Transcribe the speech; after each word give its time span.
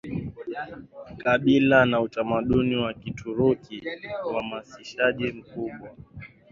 kabila 1.21 1.85
na 1.85 2.01
utamaduni 2.01 2.75
wa 2.75 2.93
Kituruki 2.93 3.83
Uhamasishaji 4.29 5.27
mkubwa 5.31 5.89